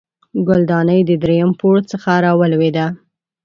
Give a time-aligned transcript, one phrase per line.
[0.47, 2.85] ګلدانۍ د دریم پوړ څخه راولوېده